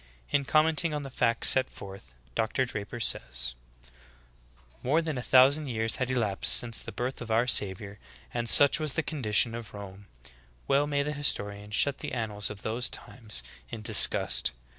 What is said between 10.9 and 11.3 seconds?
the